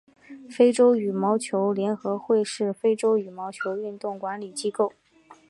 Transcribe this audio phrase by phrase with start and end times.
[0.49, 4.91] 非洲羽毛球联合会是非洲羽毛球运动管理机构。